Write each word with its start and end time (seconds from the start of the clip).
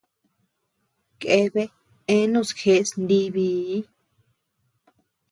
Keabea 1.19 1.73
eanus 2.13 2.49
jeʼes 2.59 2.89
nibii. 3.07 3.79